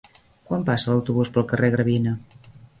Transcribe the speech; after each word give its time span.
Quan 0.51 0.65
passa 0.69 0.89
l'autobús 0.93 1.33
pel 1.37 1.47
carrer 1.53 1.71
Gravina? 1.79 2.19